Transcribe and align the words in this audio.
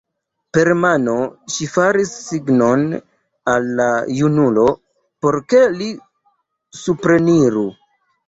Per 0.57 0.69
mano 0.83 1.17
ŝi 1.55 1.65
faris 1.73 2.13
signon 2.29 2.85
al 3.53 3.69
la 3.81 3.87
junulo, 4.21 4.65
por 5.25 5.39
ke 5.53 5.61
li 5.77 5.91
supreniru. 6.81 7.67